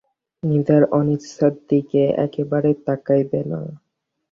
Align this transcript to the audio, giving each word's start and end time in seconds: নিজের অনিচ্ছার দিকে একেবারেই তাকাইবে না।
নিজের 0.43 0.81
অনিচ্ছার 0.91 1.53
দিকে 1.69 2.01
একেবারেই 2.25 2.75
তাকাইবে 2.85 3.41
না। 3.43 3.61